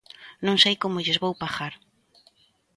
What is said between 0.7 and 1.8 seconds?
como lles vou pagar!